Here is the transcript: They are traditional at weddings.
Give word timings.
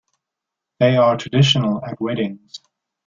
They 0.79 0.97
are 0.97 1.15
traditional 1.15 1.85
at 1.85 2.01
weddings. 2.01 2.59